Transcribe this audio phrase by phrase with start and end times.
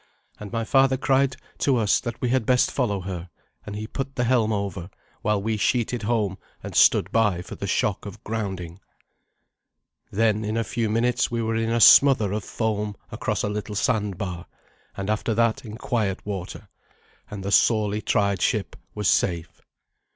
[0.39, 3.29] And my father cried to us that we had best follow her;
[3.67, 4.89] and he put the helm over,
[5.21, 8.79] while we sheeted home and stood by for the shock of grounding.
[10.09, 13.75] Then in a few minutes we were in a smother of foam across a little
[13.75, 14.47] sand bar,
[14.97, 16.67] and after that in quiet water,
[17.29, 19.61] and the sorely tried ship was safe.